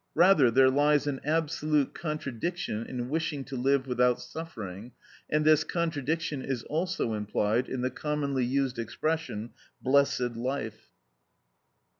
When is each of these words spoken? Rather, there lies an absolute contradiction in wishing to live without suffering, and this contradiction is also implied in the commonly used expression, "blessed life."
Rather, 0.15 0.49
there 0.49 0.71
lies 0.71 1.05
an 1.05 1.19
absolute 1.23 1.93
contradiction 1.93 2.87
in 2.87 3.07
wishing 3.07 3.43
to 3.43 3.55
live 3.55 3.85
without 3.85 4.19
suffering, 4.19 4.93
and 5.29 5.45
this 5.45 5.63
contradiction 5.63 6.41
is 6.41 6.63
also 6.63 7.13
implied 7.13 7.69
in 7.69 7.81
the 7.81 7.91
commonly 7.91 8.43
used 8.43 8.79
expression, 8.79 9.51
"blessed 9.83 10.35
life." 10.35 10.89